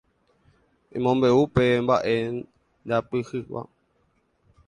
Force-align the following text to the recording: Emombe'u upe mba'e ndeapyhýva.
Emombe'u 0.95 1.37
upe 1.43 1.63
mba'e 1.83 2.15
ndeapyhýva. 2.85 3.61